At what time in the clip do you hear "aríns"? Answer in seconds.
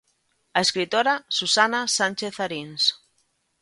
2.45-2.83